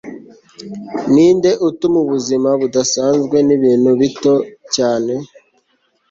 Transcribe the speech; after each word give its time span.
Ninde 1.13 1.51
utuma 1.67 1.97
ubuzima 2.05 2.49
budasanzwe 2.61 3.37
nibintu 3.47 3.89
bito 3.99 4.33
cyane 4.75 5.13